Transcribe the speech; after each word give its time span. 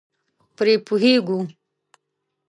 پرې 0.55 0.73
پوهېږو. 0.87 1.39